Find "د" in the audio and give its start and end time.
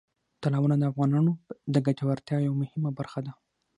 0.77-0.83, 1.73-1.75